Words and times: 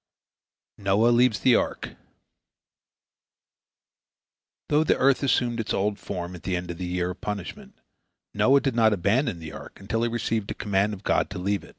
"NOAH 0.78 1.10
LEAVES 1.10 1.40
THE 1.40 1.54
ARK 1.54 1.96
Though 4.70 4.84
the 4.84 4.96
earth 4.96 5.22
assumed 5.22 5.60
its 5.60 5.74
old 5.74 5.98
form 5.98 6.34
at 6.34 6.44
the 6.44 6.56
end 6.56 6.70
of 6.70 6.78
the 6.78 6.86
year 6.86 7.10
of 7.10 7.20
punishment, 7.20 7.78
Noah 8.32 8.62
did 8.62 8.74
not 8.74 8.94
abandon 8.94 9.38
the 9.38 9.52
ark 9.52 9.78
until 9.78 10.00
he 10.02 10.08
received 10.08 10.48
the 10.48 10.54
command 10.54 10.94
of 10.94 11.04
God 11.04 11.28
to 11.28 11.38
leave 11.38 11.62
it. 11.62 11.76